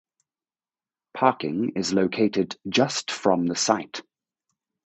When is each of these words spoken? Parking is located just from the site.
Parking 1.13 1.73
is 1.75 1.93
located 1.93 2.57
just 2.67 3.11
from 3.11 3.45
the 3.45 3.55
site. 3.55 4.01